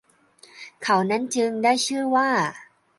[0.83, 2.29] เขานั้นจึง ได้ชื่อว่า